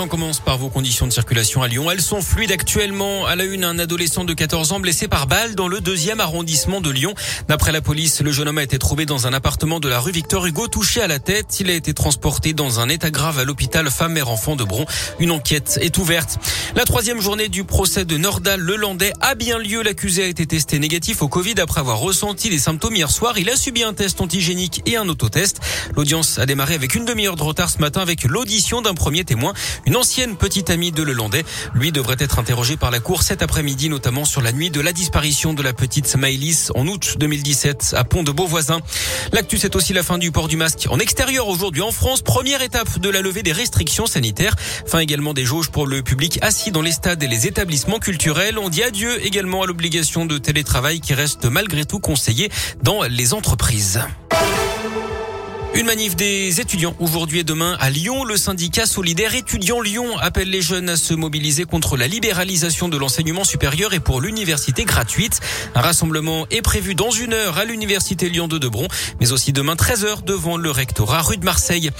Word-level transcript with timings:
On 0.00 0.06
commence 0.06 0.38
par 0.38 0.58
vos 0.58 0.68
conditions 0.68 1.08
de 1.08 1.12
circulation 1.12 1.60
à 1.60 1.66
Lyon. 1.66 1.90
Elles 1.90 2.00
sont 2.00 2.22
fluides 2.22 2.52
actuellement. 2.52 3.26
À 3.26 3.34
la 3.34 3.42
une, 3.44 3.64
un 3.64 3.80
adolescent 3.80 4.24
de 4.24 4.32
14 4.32 4.70
ans 4.70 4.78
blessé 4.78 5.08
par 5.08 5.26
balle 5.26 5.56
dans 5.56 5.66
le 5.66 5.80
deuxième 5.80 6.20
arrondissement 6.20 6.80
de 6.80 6.88
Lyon. 6.88 7.14
D'après 7.48 7.72
la 7.72 7.80
police, 7.80 8.20
le 8.20 8.30
jeune 8.30 8.46
homme 8.46 8.58
a 8.58 8.62
été 8.62 8.78
trouvé 8.78 9.06
dans 9.06 9.26
un 9.26 9.32
appartement 9.32 9.80
de 9.80 9.88
la 9.88 9.98
rue 9.98 10.12
Victor 10.12 10.46
Hugo, 10.46 10.68
touché 10.68 11.02
à 11.02 11.08
la 11.08 11.18
tête. 11.18 11.58
Il 11.58 11.68
a 11.68 11.74
été 11.74 11.94
transporté 11.94 12.52
dans 12.52 12.78
un 12.78 12.88
état 12.88 13.10
grave 13.10 13.40
à 13.40 13.44
l'hôpital 13.44 13.90
femme 13.90 14.12
mère 14.12 14.28
enfant 14.28 14.54
de 14.54 14.62
Bron. 14.62 14.86
Une 15.18 15.32
enquête 15.32 15.80
est 15.82 15.98
ouverte. 15.98 16.38
La 16.76 16.84
troisième 16.84 17.20
journée 17.20 17.48
du 17.48 17.64
procès 17.64 18.04
de 18.04 18.16
Nordal 18.16 18.60
Le 18.60 18.76
Landais 18.76 19.12
a 19.20 19.34
bien 19.34 19.58
lieu. 19.58 19.82
L'accusé 19.82 20.22
a 20.22 20.26
été 20.26 20.46
testé 20.46 20.78
négatif 20.78 21.22
au 21.22 21.28
Covid 21.28 21.54
après 21.60 21.80
avoir 21.80 21.98
ressenti 21.98 22.50
les 22.50 22.58
symptômes 22.58 22.94
hier 22.94 23.10
soir. 23.10 23.36
Il 23.36 23.50
a 23.50 23.56
subi 23.56 23.82
un 23.82 23.94
test 23.94 24.20
antigénique 24.20 24.82
et 24.86 24.96
un 24.96 25.08
autotest. 25.08 25.60
L'audience 25.96 26.38
a 26.38 26.46
démarré 26.46 26.74
avec 26.74 26.94
une 26.94 27.04
demi-heure 27.04 27.36
de 27.36 27.42
retard 27.42 27.68
ce 27.68 27.78
matin 27.78 28.00
avec 28.00 28.24
l'audition 28.24 28.80
d'un 28.80 28.94
premier 28.94 29.24
témoin. 29.24 29.54
Une 29.88 29.96
ancienne 29.96 30.36
petite 30.36 30.68
amie 30.68 30.92
de 30.92 31.02
Lelandais. 31.02 31.46
Lui 31.72 31.92
devrait 31.92 32.16
être 32.18 32.38
interrogé 32.38 32.76
par 32.76 32.90
la 32.90 33.00
cour 33.00 33.22
cet 33.22 33.40
après-midi, 33.40 33.88
notamment 33.88 34.26
sur 34.26 34.42
la 34.42 34.52
nuit 34.52 34.68
de 34.68 34.82
la 34.82 34.92
disparition 34.92 35.54
de 35.54 35.62
la 35.62 35.72
petite 35.72 36.14
Maëlys 36.14 36.70
en 36.74 36.86
août 36.86 37.14
2017 37.18 37.94
à 37.96 38.04
Pont 38.04 38.22
de 38.22 38.30
Beauvoisin. 38.30 38.80
L'actu, 39.32 39.56
c'est 39.56 39.76
aussi 39.76 39.94
la 39.94 40.02
fin 40.02 40.18
du 40.18 40.30
port 40.30 40.46
du 40.46 40.58
masque 40.58 40.88
en 40.90 40.98
extérieur 40.98 41.48
aujourd'hui 41.48 41.80
en 41.80 41.90
France. 41.90 42.20
Première 42.20 42.60
étape 42.60 42.98
de 42.98 43.08
la 43.08 43.22
levée 43.22 43.42
des 43.42 43.52
restrictions 43.52 44.04
sanitaires. 44.04 44.56
Fin 44.84 44.98
également 44.98 45.32
des 45.32 45.46
jauges 45.46 45.70
pour 45.70 45.86
le 45.86 46.02
public 46.02 46.38
assis 46.42 46.70
dans 46.70 46.82
les 46.82 46.92
stades 46.92 47.22
et 47.22 47.26
les 47.26 47.46
établissements 47.46 47.98
culturels. 47.98 48.58
On 48.58 48.68
dit 48.68 48.82
adieu 48.82 49.24
également 49.24 49.62
à 49.62 49.66
l'obligation 49.66 50.26
de 50.26 50.36
télétravail 50.36 51.00
qui 51.00 51.14
reste 51.14 51.46
malgré 51.46 51.86
tout 51.86 51.98
conseillée 51.98 52.50
dans 52.82 53.04
les 53.04 53.32
entreprises. 53.32 54.02
Une 55.74 55.86
manif 55.86 56.16
des 56.16 56.60
étudiants 56.60 56.94
aujourd'hui 56.98 57.40
et 57.40 57.44
demain 57.44 57.76
à 57.78 57.90
Lyon. 57.90 58.24
Le 58.24 58.36
syndicat 58.36 58.86
solidaire 58.86 59.34
étudiant 59.34 59.80
Lyon 59.80 60.18
appelle 60.18 60.50
les 60.50 60.62
jeunes 60.62 60.88
à 60.88 60.96
se 60.96 61.14
mobiliser 61.14 61.64
contre 61.66 61.96
la 61.96 62.08
libéralisation 62.08 62.88
de 62.88 62.96
l'enseignement 62.96 63.44
supérieur 63.44 63.94
et 63.94 64.00
pour 64.00 64.20
l'université 64.20 64.84
gratuite. 64.84 65.40
Un 65.74 65.80
rassemblement 65.80 66.46
est 66.50 66.62
prévu 66.62 66.94
dans 66.94 67.10
une 67.10 67.32
heure 67.32 67.58
à 67.58 67.64
l'université 67.64 68.28
Lyon 68.28 68.48
de 68.48 68.58
Debron, 68.58 68.88
mais 69.20 69.30
aussi 69.30 69.52
demain 69.52 69.74
13h 69.74 70.24
devant 70.24 70.56
le 70.56 70.70
rectorat 70.70 71.22
rue 71.22 71.36
de 71.36 71.44
Marseille. 71.44 71.90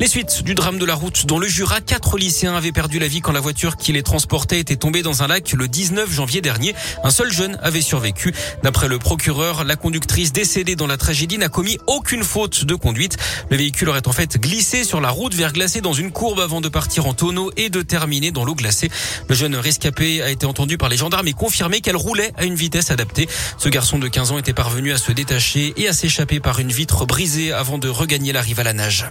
Les 0.00 0.08
suites 0.08 0.42
du 0.42 0.54
drame 0.54 0.78
de 0.78 0.86
la 0.86 0.94
route 0.94 1.26
dont 1.26 1.38
le 1.38 1.46
Jura, 1.46 1.80
quatre 1.80 2.18
lycéens 2.18 2.56
avaient 2.56 2.72
perdu 2.72 2.98
la 2.98 3.08
vie 3.08 3.20
quand 3.20 3.32
la 3.32 3.40
voiture 3.40 3.76
qui 3.76 3.92
les 3.92 4.02
transportait 4.02 4.58
était 4.58 4.76
tombée 4.76 5.02
dans 5.02 5.22
un 5.22 5.28
lac 5.28 5.52
le 5.52 5.68
19 5.68 6.10
janvier 6.10 6.40
dernier. 6.40 6.74
Un 7.04 7.10
seul 7.10 7.30
jeune 7.30 7.58
avait 7.62 7.82
survécu. 7.82 8.34
D'après 8.62 8.88
le 8.88 8.98
procureur, 8.98 9.64
la 9.64 9.76
conductrice 9.76 10.32
décédée 10.32 10.76
dans 10.76 10.86
la 10.86 10.96
tragédie 10.96 11.38
n'a 11.38 11.48
commis 11.48 11.78
aucune 11.86 12.24
faute 12.24 12.64
de 12.64 12.74
conduite. 12.74 13.17
Le 13.50 13.56
véhicule 13.56 13.88
aurait 13.88 14.06
en 14.06 14.12
fait 14.12 14.38
glissé 14.38 14.84
sur 14.84 15.00
la 15.00 15.10
route 15.10 15.34
verglacée 15.34 15.80
dans 15.80 15.92
une 15.92 16.10
courbe 16.10 16.40
avant 16.40 16.60
de 16.60 16.68
partir 16.68 17.06
en 17.06 17.14
tonneau 17.14 17.50
et 17.56 17.70
de 17.70 17.82
terminer 17.82 18.30
dans 18.30 18.44
l'eau 18.44 18.54
glacée. 18.54 18.90
Le 19.28 19.34
jeune 19.34 19.56
rescapé 19.56 20.22
a 20.22 20.30
été 20.30 20.46
entendu 20.46 20.78
par 20.78 20.88
les 20.88 20.96
gendarmes 20.96 21.28
et 21.28 21.32
confirmé 21.32 21.80
qu'elle 21.80 21.96
roulait 21.96 22.32
à 22.36 22.44
une 22.44 22.54
vitesse 22.54 22.90
adaptée. 22.90 23.28
Ce 23.58 23.68
garçon 23.68 23.98
de 23.98 24.08
15 24.08 24.32
ans 24.32 24.38
était 24.38 24.52
parvenu 24.52 24.92
à 24.92 24.98
se 24.98 25.12
détacher 25.12 25.72
et 25.76 25.88
à 25.88 25.92
s'échapper 25.92 26.40
par 26.40 26.58
une 26.58 26.72
vitre 26.72 27.06
brisée 27.06 27.52
avant 27.52 27.78
de 27.78 27.88
regagner 27.88 28.32
la 28.32 28.42
rive 28.42 28.60
à 28.60 28.64
la 28.64 28.72
nage. 28.72 29.06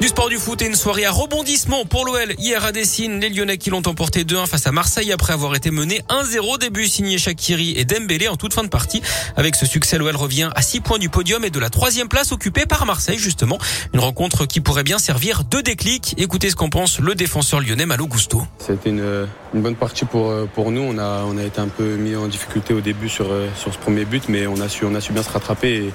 Du 0.00 0.06
sport 0.06 0.28
du 0.28 0.36
foot 0.36 0.62
et 0.62 0.66
une 0.66 0.76
soirée 0.76 1.04
à 1.06 1.10
rebondissement 1.10 1.84
pour 1.84 2.04
l'OL. 2.04 2.32
Hier 2.38 2.64
à 2.64 2.70
Dessine, 2.70 3.18
les 3.18 3.30
Lyonnais 3.30 3.58
qui 3.58 3.70
l'ont 3.70 3.82
emporté 3.84 4.22
2-1 4.22 4.46
face 4.46 4.64
à 4.68 4.70
Marseille 4.70 5.10
après 5.10 5.32
avoir 5.32 5.56
été 5.56 5.72
mené 5.72 6.02
1-0 6.08 6.60
début 6.60 6.86
signé 6.86 7.18
Shakiri 7.18 7.76
et 7.76 7.84
Dembélé 7.84 8.28
en 8.28 8.36
toute 8.36 8.54
fin 8.54 8.62
de 8.62 8.68
partie. 8.68 9.02
Avec 9.36 9.56
ce 9.56 9.66
succès, 9.66 9.98
l'OL 9.98 10.14
revient 10.14 10.50
à 10.54 10.62
6 10.62 10.82
points 10.82 10.98
du 10.98 11.08
podium 11.08 11.44
et 11.44 11.50
de 11.50 11.58
la 11.58 11.68
troisième 11.68 12.06
place 12.06 12.30
occupée 12.30 12.64
par 12.64 12.86
Marseille 12.86 13.18
justement. 13.18 13.58
Une 13.92 13.98
rencontre 13.98 14.46
qui 14.46 14.60
pourrait 14.60 14.84
bien 14.84 15.00
servir 15.00 15.42
de 15.42 15.60
déclic. 15.60 16.14
Écoutez 16.16 16.50
ce 16.50 16.54
qu'en 16.54 16.68
pense 16.68 17.00
le 17.00 17.16
défenseur 17.16 17.58
lyonnais 17.58 17.86
Malo 17.86 18.06
Gusto. 18.06 18.42
C'était 18.60 18.90
une, 18.90 19.26
bonne 19.52 19.74
partie 19.74 20.04
pour, 20.04 20.32
pour 20.54 20.70
nous. 20.70 20.82
On 20.82 20.96
a, 20.98 21.24
on 21.26 21.36
a 21.38 21.42
été 21.42 21.60
un 21.60 21.68
peu 21.68 21.96
mis 21.96 22.14
en 22.14 22.28
difficulté 22.28 22.72
au 22.72 22.80
début 22.80 23.08
sur, 23.08 23.26
sur 23.56 23.74
ce 23.74 23.78
premier 23.78 24.04
but, 24.04 24.28
mais 24.28 24.46
on 24.46 24.60
a 24.60 24.68
su, 24.68 24.84
on 24.84 24.94
a 24.94 25.00
su 25.00 25.12
bien 25.12 25.24
se 25.24 25.30
rattraper. 25.30 25.92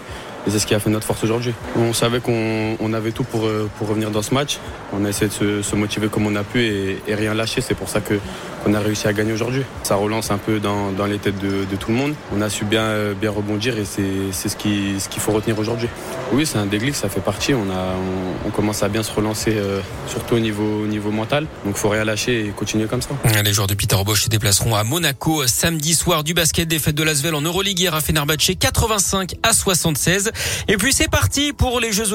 Et 0.47 0.51
c'est 0.51 0.59
ce 0.59 0.65
qui 0.67 0.75
a 0.75 0.79
fait 0.79 0.89
notre 0.89 1.05
force 1.05 1.23
aujourd'hui. 1.23 1.53
On 1.75 1.93
savait 1.93 2.19
qu'on 2.19 2.77
on 2.79 2.93
avait 2.93 3.11
tout 3.11 3.23
pour, 3.23 3.49
pour 3.77 3.87
revenir 3.87 4.11
dans 4.11 4.21
ce 4.21 4.33
match. 4.33 4.59
On 4.93 5.05
a 5.05 5.09
essayé 5.09 5.27
de 5.27 5.33
se, 5.33 5.61
se 5.61 5.75
motiver 5.75 6.07
comme 6.07 6.25
on 6.25 6.35
a 6.35 6.43
pu 6.43 6.61
et, 6.61 7.01
et 7.07 7.15
rien 7.15 7.33
lâcher. 7.33 7.61
C'est 7.61 7.75
pour 7.75 7.89
ça 7.89 8.01
que 8.01 8.15
qu'on 8.63 8.73
a 8.73 8.79
réussi 8.79 9.07
à 9.07 9.13
gagner 9.13 9.33
aujourd'hui. 9.33 9.63
Ça 9.83 9.95
relance 9.95 10.31
un 10.31 10.37
peu 10.37 10.59
dans, 10.59 10.91
dans 10.91 11.05
les 11.05 11.17
têtes 11.17 11.37
de, 11.39 11.65
de, 11.65 11.75
tout 11.75 11.91
le 11.91 11.97
monde. 11.97 12.13
On 12.33 12.41
a 12.41 12.49
su 12.49 12.65
bien, 12.65 13.11
bien 13.19 13.31
rebondir 13.31 13.77
et 13.77 13.85
c'est 13.85 14.31
ce 14.49 14.55
qu'il 14.55 14.99
ce 15.01 15.09
qu'il 15.09 15.21
faut 15.21 15.31
retenir 15.31 15.57
aujourd'hui. 15.59 15.89
Oui, 16.31 16.45
c'est 16.45 16.57
un 16.57 16.65
déclic, 16.65 16.95
ça 16.95 17.09
fait 17.09 17.19
partie. 17.19 17.53
On, 17.53 17.69
a, 17.69 17.95
on, 17.95 18.47
on 18.47 18.51
commence 18.51 18.83
à 18.83 18.89
bien 18.89 19.03
se 19.03 19.11
relancer, 19.11 19.53
euh, 19.55 19.81
surtout 20.07 20.35
au 20.35 20.39
niveau, 20.39 20.83
au 20.83 20.87
niveau 20.87 21.11
mental. 21.11 21.45
Donc 21.65 21.75
faut 21.75 21.89
rien 21.89 22.05
lâcher 22.05 22.45
et 22.45 22.49
continuer 22.49 22.85
comme 22.87 23.01
ça. 23.01 23.09
Les 23.43 23.53
joueurs 23.53 23.67
de 23.67 23.73
Peter 23.75 23.97
Bosch 24.05 24.23
se 24.23 24.29
déplaceront 24.29 24.75
à 24.75 24.83
Monaco 24.83 25.45
samedi 25.47 25.93
soir 25.93 26.23
du 26.23 26.33
basket 26.33 26.67
des 26.67 26.79
fêtes 26.79 26.95
de 26.95 27.03
Lasvel 27.03 27.35
en 27.35 27.41
Euroleague 27.41 27.79
hier 27.79 27.93
à 27.93 28.01
Fenerbahçe 28.01 28.51
85 28.57 29.35
à 29.43 29.53
76. 29.53 30.31
Et 30.67 30.77
puis 30.77 30.93
c'est 30.93 31.09
parti 31.09 31.53
pour 31.53 31.79
les 31.79 31.91
Jeux, 31.91 32.13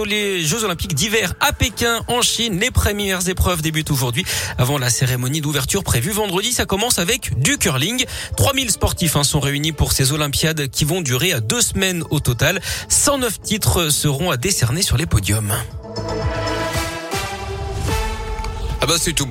Olympiques 0.64 0.94
d'hiver 0.94 1.34
à 1.40 1.52
Pékin 1.52 2.02
en 2.08 2.22
Chine. 2.22 2.58
Les 2.60 2.70
premières 2.70 3.28
épreuves 3.28 3.62
débutent 3.62 3.90
aujourd'hui 3.90 4.24
avant 4.58 4.78
la 4.78 4.90
cérémonie 4.90 5.40
d'ouverture 5.40 5.82
prévue 5.82 6.10
vendredi. 6.10 6.52
Ça 6.52 6.66
commence 6.66 6.98
avec 6.98 7.38
du 7.40 7.58
curling. 7.58 8.04
3000 8.36 8.70
sportifs 8.70 9.16
hein, 9.16 9.24
sont 9.24 9.40
réunis 9.40 9.72
pour 9.72 9.92
ces 9.92 10.12
Olympiades 10.12 10.68
qui 10.68 10.84
vont 10.84 11.00
durer 11.00 11.32
à 11.32 11.40
deux 11.40 11.62
semaines 11.62 12.04
au 12.10 12.20
total. 12.20 12.60
109 12.88 13.40
titres 13.40 13.90
seront 13.90 14.30
à 14.30 14.36
décerner 14.36 14.82
sur 14.82 14.96
les 14.96 15.06
podiums. 15.06 15.52
Ah 18.80 18.86
bah 18.86 18.94
c'est 18.96 19.12
tout. 19.12 19.26